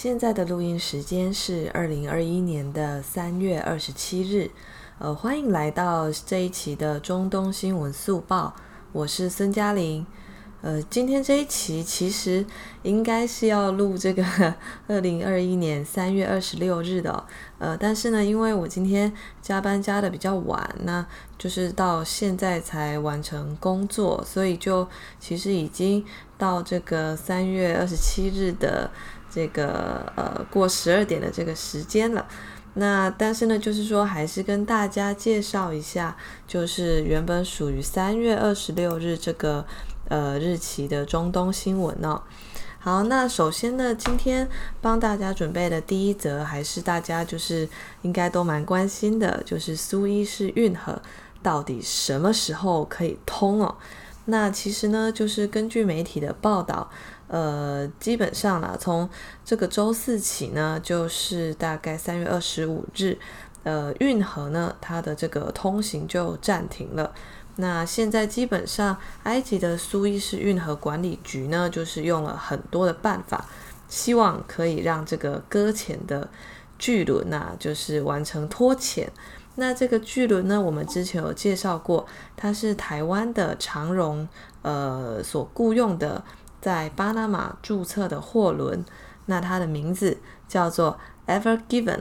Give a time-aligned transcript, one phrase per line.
[0.00, 4.48] 现在的录音时间是二零二一年的三月二十七日。
[5.00, 8.54] 呃，欢迎来到这一期的中东新闻速报，
[8.92, 10.06] 我是孙嘉玲。
[10.60, 12.46] 呃，今天这一期其实
[12.84, 14.24] 应该是要录这个
[14.86, 17.24] 二零二一年三月二十六日的，
[17.58, 21.04] 呃，但是呢，因为我今天加班加的比较晚，那
[21.36, 24.86] 就是到现在才完成工作，所以就
[25.18, 26.04] 其实已经
[26.36, 28.90] 到这个三月二十七日的
[29.38, 32.26] 这个呃过十二点的这个时间了。
[32.74, 36.16] 那但是呢，就是说还是跟大家介绍一下，
[36.46, 39.64] 就是原本属于三月二十六日这个。
[40.10, 42.22] 呃，日期的中东新闻哦。
[42.78, 44.48] 好，那首先呢，今天
[44.80, 47.68] 帮大家准备的第一则，还是大家就是
[48.00, 51.02] 应该都蛮关心的，就是苏伊士运河
[51.42, 53.76] 到底什么时候可以通哦？
[54.24, 56.90] 那其实呢，就是根据媒体的报道，
[57.28, 59.08] 呃，基本上啦，从
[59.44, 63.18] 这个周四起呢，就是大概三月二十五日，
[63.62, 67.12] 呃，运河呢，它的这个通行就暂停了。
[67.56, 73.44] 那现在基本上，埃及的苏伊士运河管理局呢，就是用了很多的办法，
[73.88, 76.28] 希望可以让这个搁浅的
[76.78, 79.10] 巨轮啊，就是完成脱潜。
[79.56, 82.06] 那这个巨轮呢，我们之前有介绍过，
[82.36, 84.28] 它是台湾的长荣
[84.62, 86.22] 呃所雇用的，
[86.60, 88.84] 在巴拿马注册的货轮。
[89.26, 90.16] 那它的名字
[90.48, 92.00] 叫做 Ever Given。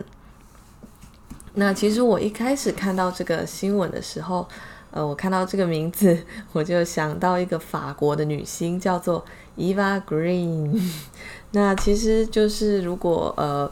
[1.56, 4.48] 那其实我一开始看到这个新闻的时候，
[4.92, 6.18] 呃，我看到这个名字，
[6.54, 9.26] 我就想到一个法国的女星，叫做
[9.58, 10.80] Eva Green。
[11.52, 13.70] 那其实就是如果呃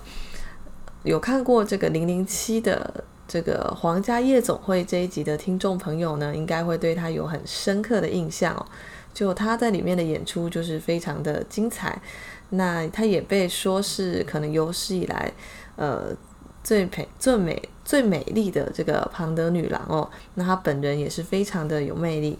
[1.03, 8.65] 有看过这个零零七的这个皇家夜总会这一集的听众朋友呢，应该会对她有很深刻的印象哦。
[9.15, 11.99] 就她在里面的演出就是非常的精彩。
[12.49, 15.31] 那她也被说是可能有史以来
[15.75, 16.15] 呃
[16.63, 17.69] 最美最美。
[17.85, 22.39] 最美丽的这个庞德女郎哦，那她本人也是非常的有魅力。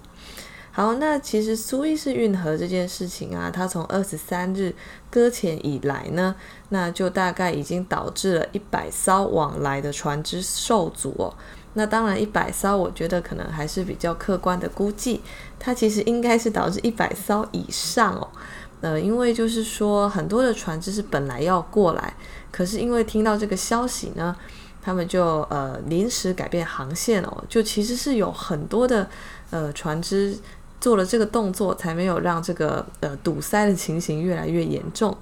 [0.72, 4.74] 好，那其实苏伊士运河这件事情啊，它从二十三日
[5.12, 6.36] 搁浅以来呢，
[6.70, 11.32] 那就大概已经导致了一百艘往来的船只受阻哦。
[11.76, 15.22] 那当然，一百艘我觉得可能还是比较客观的估计，
[15.60, 18.28] 它其实应该是导致一百艘以上哦。
[18.82, 22.16] 呃，因为就是说很多的船只是本来要过来，
[22.52, 24.36] 可是因为听到这个消息呢。
[24.82, 29.10] 他们就呃临时改变航线哦，就其实是有很多的
[29.50, 30.38] 呃船只
[30.80, 35.18] 做了这个动作，才没有让这个呃堵塞的情形越来越严重。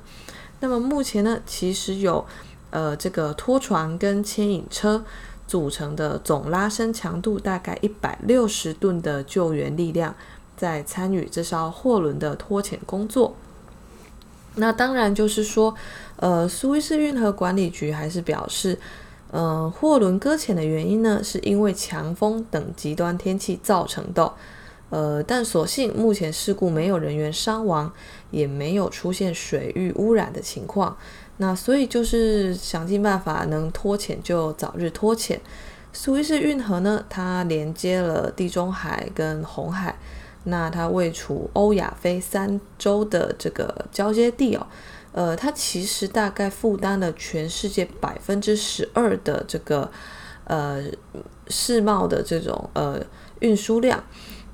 [0.60, 2.26] 那么目前呢，其实有
[2.72, 5.02] 呃这个拖船跟牵引车
[5.48, 10.16] 组成的总拉伸强度大概一百六十吨的救援力量，
[10.58, 13.36] 在参与这艘货轮的拖潜工作。
[14.56, 15.76] 那当然就是说，
[16.18, 18.80] 呃苏伊士运河管理局还是表示。
[19.36, 24.32] 呃，货轮搁浅的原因呢，是因为强风等极端天气造成的。
[24.92, 27.92] 呃，但所幸目前事故没有人员伤亡，
[28.30, 30.96] 也没有出现水域污染的情况。
[31.38, 35.40] 那所以就是想尽办法能脱潜就早日脱潜。
[35.92, 39.96] 苏伊士运河呢，它连接了地中海跟红海，
[40.46, 44.66] 那它位处欧亚非三洲的这个交接地哦。
[45.12, 49.92] 呃，它其实大概负担了全世界百分之十二的这个
[50.46, 50.84] 呃
[51.48, 53.00] 世贸的这种呃
[53.42, 54.04] 运输量。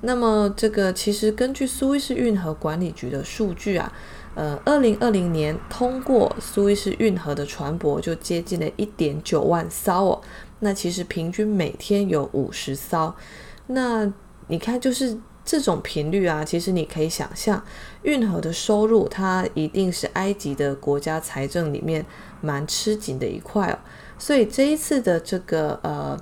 [0.02, 3.90] 那么，这个其实根据苏伊士运河管理局的数据啊，
[4.40, 10.22] 呃，二零二零年通过苏伊士运河的船舶就接近了一点九万艘哦。
[10.60, 13.14] 那其实平均每天有五十艘。
[13.66, 14.10] 那
[14.48, 15.18] 你看，就是。
[15.42, 17.60] 这种频率啊，其实你可以想象，
[18.02, 22.04] 运河的收入它一定是埃及的国家财政里面
[22.40, 23.78] 蛮吃紧的一块哦。
[24.16, 26.16] 所以这一次的这个呃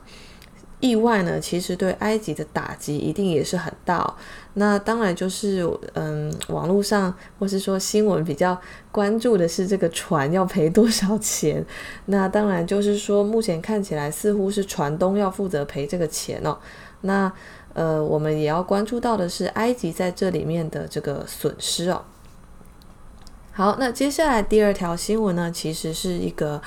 [0.81, 4.15] 意外呢，其实对埃及的打击一定也是很大。
[4.55, 8.59] 那当然就是嗯，网络上或是说新闻比较
[8.91, 11.65] 关注的是这个船要赔多少钱。
[12.07, 16.59] 那当然就是说，目前看起来似乎是船东要负责赔这个钱哦。
[17.03, 17.33] 那
[17.75, 22.03] 呃，我们也要关注到的是埃及在这里面的这个损失哦。
[23.53, 26.61] 好，那接下来第二条新闻呢，其实是一个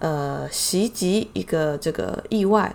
[0.00, 2.74] 呃袭击，一个这个意外，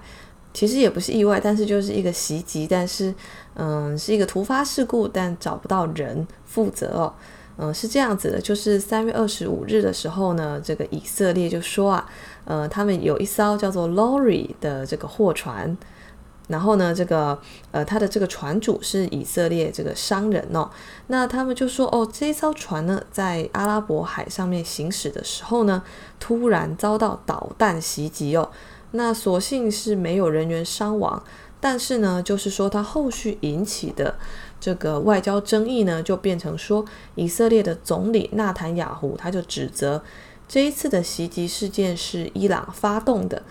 [0.53, 3.13] 其实也不是意外，但是就是一个袭击，但是
[3.55, 7.13] 嗯，是一个突发事故，但找不到人负责哦。
[7.57, 12.09] 嗯，是这样子的，就是三月二十五日的时候呢，这个以色列就说啊，
[12.45, 15.77] 呃，他们有一艘叫做 Lori 的这个货船。
[16.49, 17.39] 然后呢，这个
[17.71, 20.69] 呃，他的这个船主是以色列这个商人哦。
[21.07, 25.81] 那他们就说哦，这艘船呢，在阿拉伯海上面行驶的时候呢，
[26.19, 28.51] 突然遭到导弹袭击哦。
[28.95, 31.23] 那所幸是没有人员伤亡，
[31.59, 34.15] 但是呢，就是说他后续引起的
[34.59, 36.85] 这个外交争议呢，就变成说，
[37.15, 40.03] 以色列的总理纳坦雅胡他就指责
[40.47, 43.41] 这一次的袭击事件是伊朗发动的。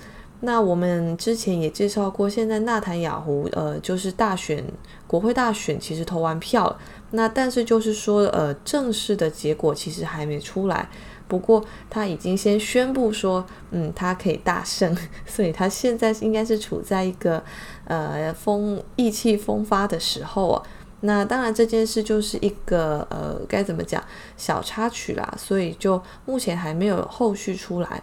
[0.44, 4.64] 那我们之前也介绍过，现在纳坦雅胡，呃，就是大选
[5.06, 6.76] 国会大选，其实投完票，
[7.12, 10.88] 那但是就是说，呃，正式的结果其实还没出来。
[11.32, 14.94] 不过他已经先宣布说，嗯，他可以大胜，
[15.24, 17.42] 所以他现在应该是处在一个
[17.86, 20.62] 呃风意气风发的时候啊。
[21.00, 24.04] 那当然这件事就是一个呃该怎么讲
[24.36, 28.02] 小插曲啦，所以就目前还没有后续出来。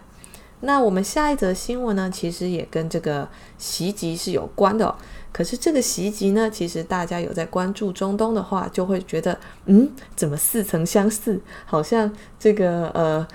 [0.62, 3.28] 那我们下一则新闻呢，其实也跟这个
[3.58, 4.92] 袭击是有关的。
[5.32, 11.40] 可是这个袭击呢，其实大家有在关注中东的话，就会觉得，嗯，怎么似曾相似？
[11.64, 13.26] 好像这个呃，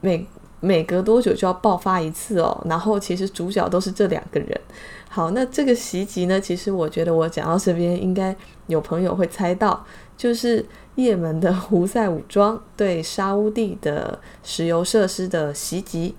[0.00, 0.26] 每
[0.60, 2.60] 每隔多久就要爆发一次哦。
[2.68, 4.60] 然后其实主角都是这两个人。
[5.08, 8.34] 好，那这个袭击呢，其实我觉得我讲到这边，应该
[8.66, 9.86] 有朋友会猜到，
[10.16, 16.14] 就是也门的胡塞武装对沙乌地的石油设施的袭击。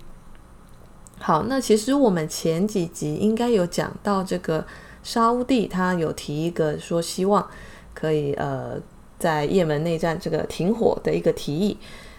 [1.20, 4.66] 好，那其实我们前几集应该有讲到这个
[5.12, 7.50] 沙乌地，他有提一个说希望
[7.96, 8.80] 可以呃
[9.18, 11.76] 在也门内战这个停火的一个提议。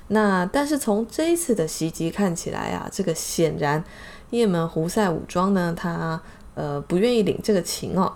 [0.08, 3.84] 那但是从这一次的袭击看起来啊，这个显然
[4.30, 6.20] 也门胡塞武装呢，他
[6.56, 8.12] 呃不愿意领这个情哦。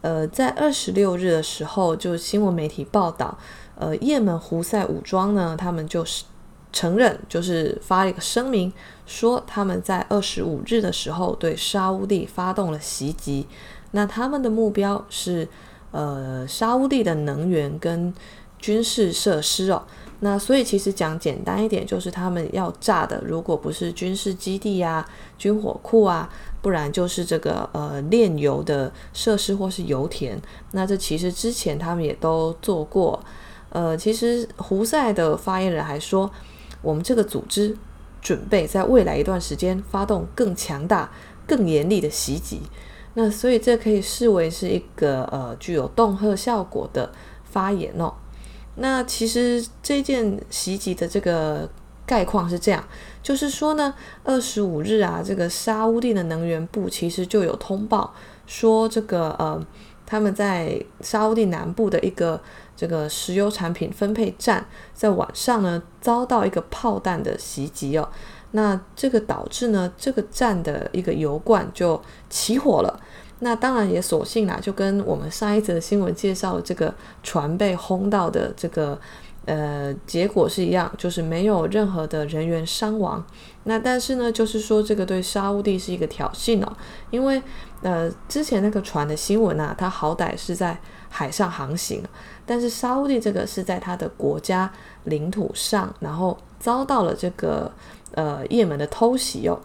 [0.00, 3.38] 呃，在二十六日的时候，就新闻媒体报道，
[3.76, 6.24] 呃，也门胡塞武装呢，他们就是。
[6.72, 8.70] 承认就是发了一个声明，
[9.06, 13.46] 说他们在二十五日的时候对沙乌地发动了袭击。
[13.92, 15.48] 那他们的目标是
[15.90, 18.12] 呃沙乌地的能源跟
[18.58, 19.82] 军事设施哦。
[20.20, 25.06] 那所以其实讲简单一点，就是他们要炸的，如果不是军事基地啊、
[25.36, 26.28] 军火库啊，
[26.62, 30.40] 不然就是这个呃炼油的设施或是油田。
[30.72, 33.22] 那这其实之前他们也都做过。
[33.70, 36.30] 呃，其实胡塞的发言人还说。
[36.82, 37.76] 我们这个组织
[38.22, 41.10] 准备在未来一段时间发动更强大、
[41.44, 42.60] 更严厉的袭击，
[43.18, 47.10] 那所以这可以视为是一个呃具有恫吓效果的
[47.44, 48.12] 发言哦。
[48.76, 51.68] 那其实这件袭击的这个
[52.04, 52.84] 概况是这样，
[53.22, 58.14] 就是说呢，二十五日啊，这个沙乌地的能源部其实就有通报
[58.46, 59.66] 说，这个呃
[60.04, 62.40] 他们在沙乌地南部的一个。
[62.78, 68.06] 这个石油产品分配站在晚上呢遭到一个炮弹的袭击哦，
[68.52, 72.00] 那这个导致呢这个站的一个油罐就
[72.30, 73.00] 起火了。
[73.40, 78.98] 那当然也所幸啦，就跟我们上一则新闻介绍的这个船被轰到的这个
[79.44, 83.22] 呃结果是一样，就是没有任何的人员伤亡。
[83.64, 86.72] 那但是呢，就是说这个对沙乌地是一个挑衅哦，
[87.10, 87.42] 因为
[87.82, 90.78] 呃之前那个船的新闻啊，它好歹是在
[91.10, 92.02] 海上航行。
[92.46, 94.72] 但是沙乌地这个是在它的国家
[95.04, 97.70] 领土上，然后遭到了这个
[98.12, 99.60] 呃也门的偷袭哦。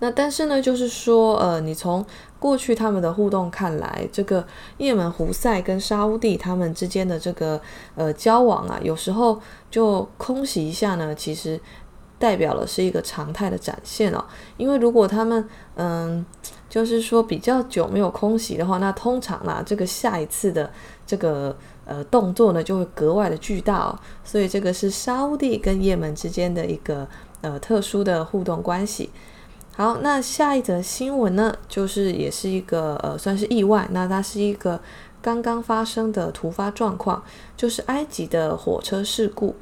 [0.00, 2.04] 那但是呢，就是说呃，你从
[2.38, 4.46] 过去他们的互动看来，这个
[4.78, 7.60] 也门胡塞跟沙乌地他们之间的这个
[7.94, 9.40] 呃交往啊，有时候
[9.70, 11.60] 就空袭一下呢，其实
[12.18, 14.24] 代表了是一个常态的展现哦。
[14.56, 16.24] 因为如果他们嗯。
[16.72, 20.70] 就是说比较久没有空袭的话，那通常啦，这个下一次的
[21.06, 23.98] 这个呃动作呢，就会格外的巨大哦。
[24.24, 27.06] 所以这个是沙乌地跟也门之间的一个
[27.42, 29.10] 呃特殊的互动关系。
[29.76, 34.80] 好，那下一则新闻呢，就是也是一个呃算是意外，那它是一个
[35.20, 37.22] 刚刚发生的突发状况，
[37.54, 39.54] 就是埃及的火车事故。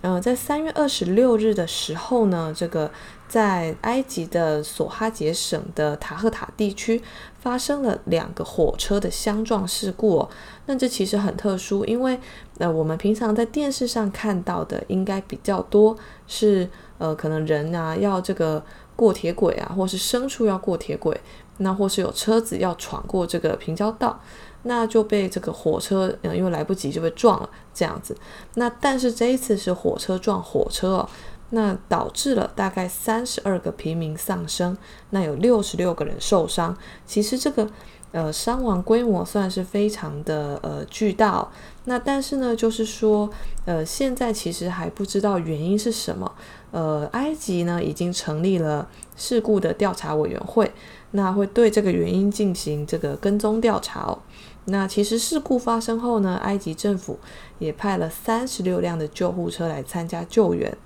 [0.00, 2.90] 嗯、在三月二十六日的时候呢，这个。
[3.28, 7.02] 在埃及的索哈杰省的塔赫塔地区
[7.38, 10.28] 发生了两个火车的相撞事故哦。
[10.66, 12.18] 那这其实很特殊，因为
[12.56, 18.64] 呃，我们平常在电视上看到的应该比较多是呃，可能人啊要这个
[18.96, 21.20] 过铁轨啊，或是牲畜要过铁轨，
[21.58, 24.18] 那或是有车子要闯过这个平交道，
[24.62, 28.16] 那就被这个火车，嗯，因为来不及就被撞了这样子。
[28.54, 31.08] 那但是这一次是火车撞火车哦。
[31.50, 34.76] 那导致了大概三十二个平民丧生，
[35.10, 36.76] 那有六十六个人受伤。
[37.06, 37.68] 其实这个
[38.10, 41.46] 呃，伤亡规模算是非常的呃巨大。
[41.84, 43.28] 那但是呢，就是说，
[43.66, 46.34] 呃，现在其实还不知道原因是什么。
[46.70, 50.70] 呃，埃及呢已经成立了事故的调查委员会，
[51.12, 54.18] 那会对这个原因进行这个跟踪调查哦。
[54.66, 57.18] 那其实事故发生后呢，埃及政府
[57.58, 60.76] 也派了三十六辆的救护车来参加救援。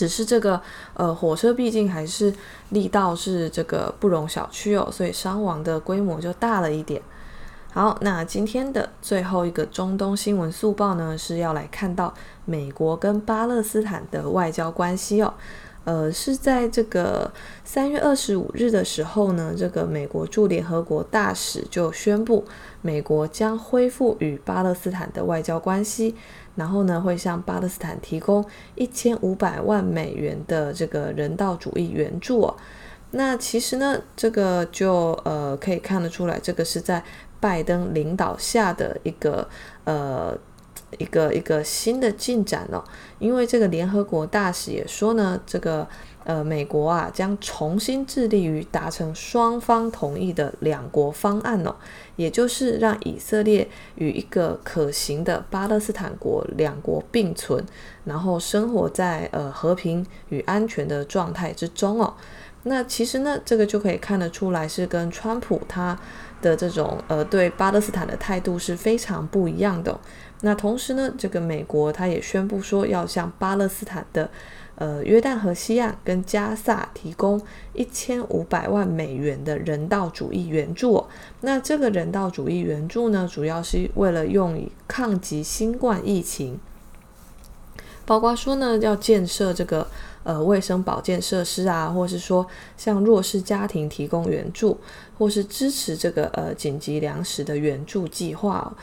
[0.00, 0.58] 只是这个
[0.94, 2.32] 呃火车毕竟还是
[2.70, 7.02] 力道是这个不容小觑哦，所以伤亡的规模就大了一点。
[7.74, 12.14] 好，那今天的最后一个中东新闻速报呢，是要来看到
[12.46, 15.34] 美国跟巴勒斯坦的外交关系哦。
[15.84, 17.32] 呃，是在这个
[17.64, 22.44] 三月二十五日的时候呢，这个美国驻联合国大使就宣布，
[22.82, 26.14] 美国将恢复与巴勒斯坦的外交关系，
[26.54, 28.44] 然后呢，会向巴勒斯坦提供
[28.74, 32.54] 一千五百万美元的这个人道主义援助哦。
[33.12, 37.02] 那其实呢，这个就呃可以看得出来，这个是在
[37.40, 39.48] 拜登领导下的一个
[39.84, 40.36] 呃。
[40.98, 42.82] 一个一个新的进展哦，
[43.18, 45.86] 因为这个联合国大使也说呢，这个
[46.24, 51.74] 呃美国啊将重新致力于达成双方同意的两国方案哦，
[52.16, 57.64] 也就是让以色列与一个可行的巴勒斯坦国两国并存，
[58.04, 62.14] 然后生活在呃和平与安全的状态之中哦。
[62.64, 65.98] 那其实呢，这个就可以看得出来是跟川普他
[66.42, 69.98] 的这种呃对巴勒斯坦的态度是非常不一样的。
[70.42, 74.30] 那同时呢，这个美国他也宣布说要向巴勒斯坦的
[74.76, 77.38] 呃约旦河西岸跟加萨提供
[77.74, 81.04] 一千五百万美元的人道主义援助。
[81.42, 86.58] 那这个人道主义援助呢，主要是为了用以抗击新冠疫情，
[88.06, 89.86] 包括说呢要建设这个
[90.24, 92.46] 呃卫生保健设施啊，或是说
[92.78, 94.80] 向弱势家庭提供援助，
[95.18, 98.74] 或是支持这个呃紧急粮食的援助计划。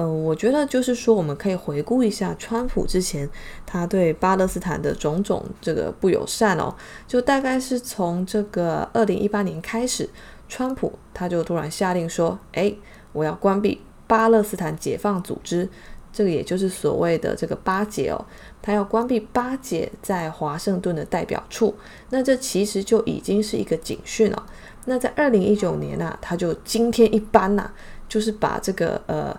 [0.00, 3.28] 嗯、我觉得就是说，我们可以回顾一下川普之前
[3.66, 6.72] 他对巴勒斯坦的种种这个不友善哦，
[7.08, 10.08] 就大概是从这个二零一八年开始，
[10.48, 12.72] 川普他就突然下令说，哎，
[13.12, 15.68] 我要关闭巴勒斯坦解放组织，
[16.12, 18.24] 这个也就是所谓的这个巴解哦，
[18.62, 21.74] 他要关闭巴解在华盛顿的代表处，
[22.10, 24.46] 那这其实就已经是一个警讯了。
[24.84, 27.68] 那在二零一九年啊，他就惊天一般呐、
[28.08, 29.36] 就是把这个呃。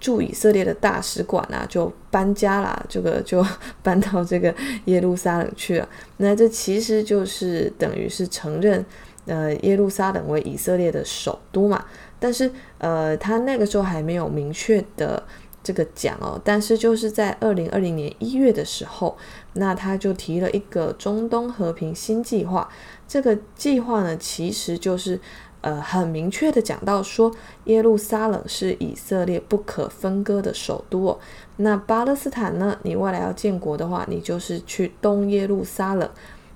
[0.00, 3.44] 驻以色列的大使馆啊，就搬家了，这个就
[3.82, 4.52] 搬到这个
[4.86, 5.88] 耶路撒冷去了。
[6.16, 8.82] 那这其实就是等于是承认，
[9.26, 11.84] 呃，耶路撒冷为以色列的首都嘛。
[12.18, 15.22] 但是，呃，他那个时候还没有明确的
[15.62, 16.40] 这个讲哦。
[16.42, 19.16] 但是就是在二零二零年一月的时候，
[19.52, 22.68] 那他就提了一个中东和平新计划。
[23.06, 25.20] 这个计划呢，其实就是。
[25.62, 27.30] 呃，很明确的讲到说，
[27.64, 31.18] 耶路撒冷是以色列不可分割的首都哦。
[31.56, 32.78] 那巴勒斯坦呢？
[32.82, 36.08] 你未来要建国的话，你就是去东耶路撒冷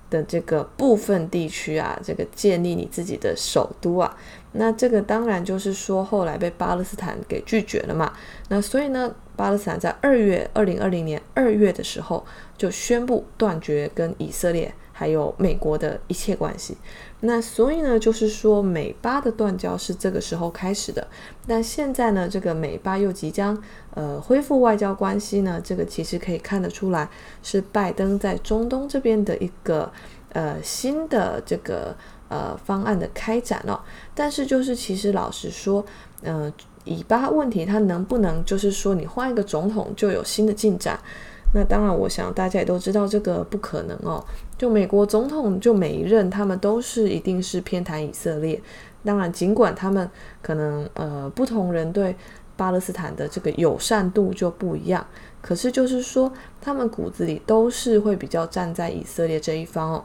[0.09, 4.17] 的这个部分地区啊，这个建立你自己的首都啊。
[4.53, 8.11] 那这个当然就是说，后来被巴勒斯坦给拒绝了嘛。
[8.49, 12.25] 那所以呢，巴勒斯坦在二月二零二零年二月的时候
[12.57, 14.73] 就宣布断绝跟以色列。
[14.97, 16.77] 还有美国的一切关系，
[17.21, 21.07] 那所以呢，就是说美巴的断交是这个时候开始的。
[21.47, 23.57] 但现在呢，这个美巴又即将
[23.95, 27.09] 呃恢复外交关系呢，这个其实可以看得出来
[27.41, 29.91] 是拜登在中东这边的一个
[30.33, 31.95] 呃新的这个
[32.27, 33.79] 呃方案的开展哦。
[34.13, 35.83] 但是就是其实老实说，
[36.21, 36.51] 呃，
[36.83, 40.99] 以巴问题它能不能就是说你换一个总统就有新的进展？
[41.53, 44.21] 那当然，我想大家也都知道这个不可能哦。
[44.57, 48.61] 就美国总统，就每一任他们都是一定是偏袒以色列。
[49.03, 50.09] 当然，尽管他们
[50.41, 52.15] 可能呃不同人对
[52.55, 55.05] 巴勒斯坦的这个友善度就不一样，
[55.41, 60.03] 可是就是说他们骨子里都是会比较站在以色列这一方哦。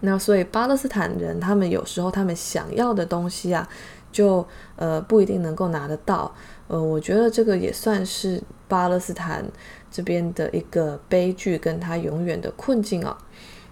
[0.00, 3.66] 那所以巴勒斯坦人他们有时候他们想要的东西啊，
[4.12, 6.34] 就呃不一定能够拿得到。
[6.68, 9.44] 呃，我觉得这个也算是巴勒斯坦
[9.90, 13.16] 这边的一个悲剧，跟他永远的困境哦。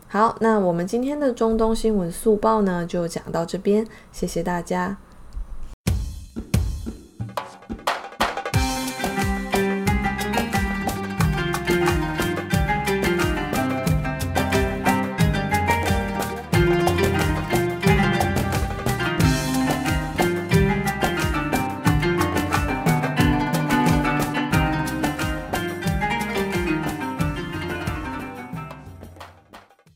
[0.06, 4.96] 好，那我们今天的中东新闻速报呢，就讲到这边，谢谢大家。